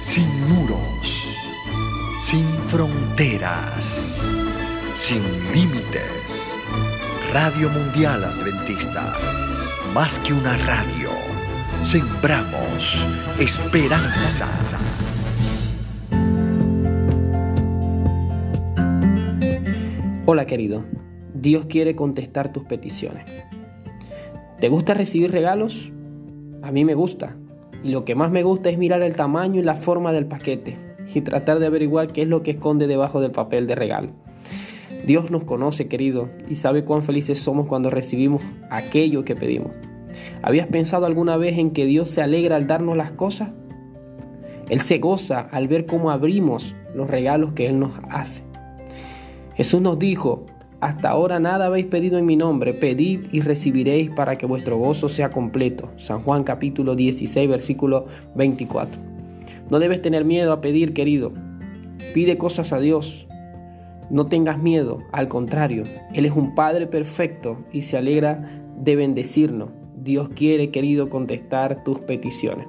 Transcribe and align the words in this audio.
sin 0.00 0.26
muros, 0.48 1.28
sin 2.22 2.46
fronteras, 2.46 4.18
sin 4.94 5.20
límites. 5.52 6.54
Radio 7.34 7.68
Mundial 7.68 8.24
Adventista, 8.24 9.14
más 9.92 10.18
que 10.18 10.32
una 10.32 10.56
radio, 10.56 11.10
sembramos 11.82 13.06
esperanza. 13.38 14.48
Hola 20.24 20.46
querido, 20.46 20.84
Dios 21.34 21.66
quiere 21.66 21.94
contestar 21.94 22.52
tus 22.52 22.64
peticiones. 22.64 23.30
¿Te 24.60 24.68
gusta 24.70 24.94
recibir 24.94 25.30
regalos? 25.30 25.92
A 26.62 26.72
mí 26.72 26.86
me 26.86 26.94
gusta. 26.94 27.36
Y 27.82 27.90
lo 27.90 28.04
que 28.04 28.14
más 28.14 28.30
me 28.30 28.42
gusta 28.42 28.70
es 28.70 28.78
mirar 28.78 29.02
el 29.02 29.16
tamaño 29.16 29.60
y 29.60 29.64
la 29.64 29.74
forma 29.74 30.12
del 30.12 30.26
paquete 30.26 30.76
y 31.14 31.20
tratar 31.22 31.58
de 31.58 31.66
averiguar 31.66 32.12
qué 32.12 32.22
es 32.22 32.28
lo 32.28 32.42
que 32.42 32.52
esconde 32.52 32.86
debajo 32.86 33.20
del 33.20 33.30
papel 33.30 33.66
de 33.66 33.74
regalo. 33.74 34.10
Dios 35.06 35.30
nos 35.30 35.44
conoce, 35.44 35.88
querido, 35.88 36.28
y 36.48 36.56
sabe 36.56 36.84
cuán 36.84 37.02
felices 37.02 37.40
somos 37.40 37.66
cuando 37.66 37.90
recibimos 37.90 38.42
aquello 38.70 39.24
que 39.24 39.34
pedimos. 39.34 39.72
¿Habías 40.42 40.66
pensado 40.66 41.06
alguna 41.06 41.36
vez 41.36 41.58
en 41.58 41.70
que 41.70 41.86
Dios 41.86 42.10
se 42.10 42.22
alegra 42.22 42.56
al 42.56 42.66
darnos 42.66 42.96
las 42.96 43.12
cosas? 43.12 43.50
Él 44.68 44.80
se 44.80 44.98
goza 44.98 45.40
al 45.40 45.68
ver 45.68 45.86
cómo 45.86 46.10
abrimos 46.10 46.74
los 46.94 47.10
regalos 47.10 47.52
que 47.52 47.66
Él 47.66 47.78
nos 47.78 47.92
hace. 48.08 48.44
Jesús 49.54 49.80
nos 49.80 49.98
dijo, 49.98 50.46
hasta 50.80 51.10
ahora 51.10 51.38
nada 51.40 51.66
habéis 51.66 51.86
pedido 51.86 52.16
en 52.16 52.24
mi 52.24 52.36
nombre, 52.36 52.72
pedid 52.72 53.26
y 53.32 53.40
recibiréis 53.40 54.10
para 54.10 54.38
que 54.38 54.46
vuestro 54.46 54.78
gozo 54.78 55.08
sea 55.08 55.30
completo. 55.30 55.90
San 55.98 56.20
Juan 56.20 56.42
capítulo 56.42 56.96
16, 56.96 57.48
versículo 57.48 58.06
24. 58.34 59.00
No 59.68 59.78
debes 59.78 60.00
tener 60.00 60.24
miedo 60.24 60.52
a 60.52 60.60
pedir, 60.60 60.94
querido. 60.94 61.32
Pide 62.14 62.38
cosas 62.38 62.72
a 62.72 62.80
Dios. 62.80 63.26
No 64.08 64.26
tengas 64.26 64.58
miedo, 64.58 64.98
al 65.12 65.28
contrario, 65.28 65.84
Él 66.14 66.24
es 66.24 66.32
un 66.32 66.54
Padre 66.54 66.86
perfecto 66.86 67.58
y 67.72 67.82
se 67.82 67.96
alegra 67.96 68.42
de 68.76 68.96
bendecirnos. 68.96 69.70
Dios 69.96 70.30
quiere, 70.30 70.70
querido, 70.70 71.10
contestar 71.10 71.84
tus 71.84 72.00
peticiones. 72.00 72.66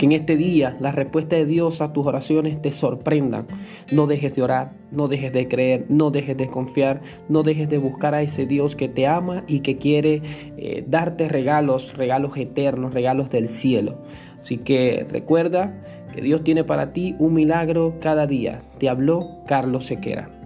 Que 0.00 0.06
en 0.06 0.12
este 0.12 0.38
día 0.38 0.78
la 0.80 0.92
respuesta 0.92 1.36
de 1.36 1.44
Dios 1.44 1.82
a 1.82 1.92
tus 1.92 2.06
oraciones 2.06 2.62
te 2.62 2.72
sorprendan. 2.72 3.46
No 3.92 4.06
dejes 4.06 4.34
de 4.34 4.40
orar, 4.40 4.72
no 4.90 5.08
dejes 5.08 5.30
de 5.30 5.46
creer, 5.46 5.84
no 5.90 6.10
dejes 6.10 6.38
de 6.38 6.48
confiar, 6.48 7.02
no 7.28 7.42
dejes 7.42 7.68
de 7.68 7.76
buscar 7.76 8.14
a 8.14 8.22
ese 8.22 8.46
Dios 8.46 8.76
que 8.76 8.88
te 8.88 9.06
ama 9.06 9.44
y 9.46 9.60
que 9.60 9.76
quiere 9.76 10.22
eh, 10.56 10.82
darte 10.88 11.28
regalos, 11.28 11.98
regalos 11.98 12.34
eternos, 12.38 12.94
regalos 12.94 13.28
del 13.28 13.50
cielo. 13.50 13.98
Así 14.40 14.56
que 14.56 15.06
recuerda 15.06 15.78
que 16.14 16.22
Dios 16.22 16.42
tiene 16.44 16.64
para 16.64 16.94
ti 16.94 17.14
un 17.18 17.34
milagro 17.34 17.96
cada 18.00 18.26
día. 18.26 18.62
Te 18.78 18.88
habló 18.88 19.42
Carlos 19.46 19.84
Sequera. 19.84 20.39